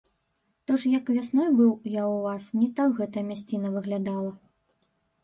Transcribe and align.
То 0.69 0.77
ж 0.83 0.93
як 0.93 1.11
вясной 1.15 1.49
быў 1.59 1.69
я 1.97 2.03
ў 2.13 2.17
вас, 2.23 2.43
не 2.63 2.69
так 2.79 2.97
гэта 3.01 3.23
мясціна 3.29 3.73
выглядала! 3.75 4.31